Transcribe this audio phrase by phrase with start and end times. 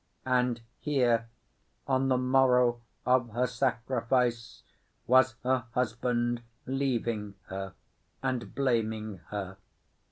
[0.25, 7.75] And here—on the morrow of her sacrifice—was her husband leaving her
[8.23, 9.57] and blaming her.